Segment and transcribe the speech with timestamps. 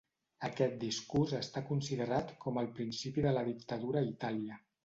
[0.45, 4.63] Aquest discurs està considerat com el principi de la dictadura a Itàlia.